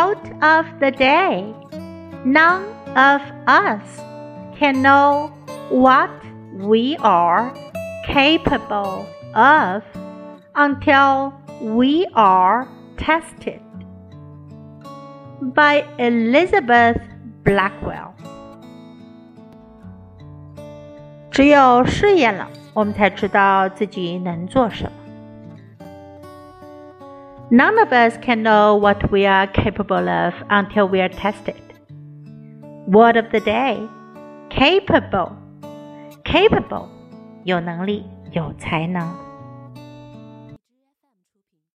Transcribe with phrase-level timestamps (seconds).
[0.00, 1.54] Quote of the day
[2.24, 2.64] None
[2.96, 4.00] of us
[4.58, 5.30] can know
[5.70, 6.10] what
[6.52, 7.52] we are
[8.06, 9.82] capable of
[10.54, 12.66] until we are
[12.96, 13.60] tested.
[15.40, 17.00] By Elizabeth
[17.44, 18.14] Blackwell.
[21.30, 24.90] 只有试验了，我们才知道自己能做什么。
[27.50, 31.60] None of us can know what we are capable of until we are tested.
[32.88, 33.88] Word of the day
[34.50, 35.32] capable.
[36.24, 36.88] Capable
[37.44, 39.08] 有能力，有才能。